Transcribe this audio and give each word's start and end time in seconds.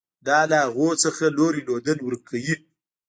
دا 0.27 0.39
له 0.49 0.57
هغوی 0.65 0.91
څخه 1.03 1.23
لوری 1.37 1.61
لودن 1.67 1.97
ورک 2.03 2.21
کوي. 2.29 2.55